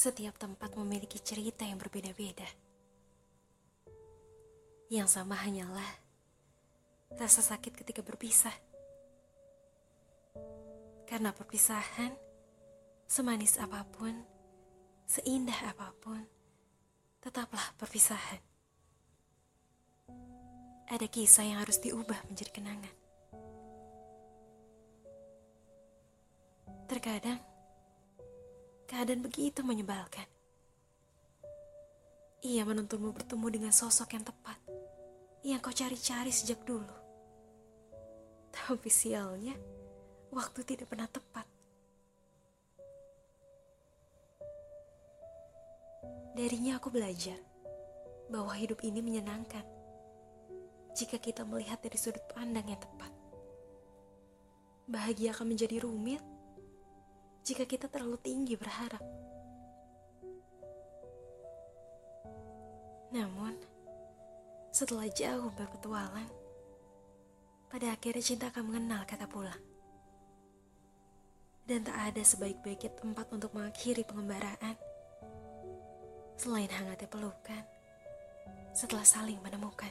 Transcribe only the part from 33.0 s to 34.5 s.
bertemu dengan sosok yang